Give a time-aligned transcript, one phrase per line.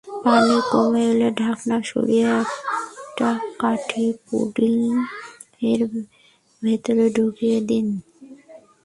[0.23, 3.29] পানি কমে এলে ঢাকনা সরিয়ে একটা
[3.61, 5.81] কাঠি পুডিংয়ের
[6.63, 7.85] ভেতরে ঢুকিয়ে দিন।